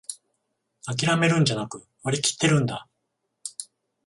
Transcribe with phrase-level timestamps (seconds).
[0.87, 2.87] あきらめるんじゃなく、割りきってるんだ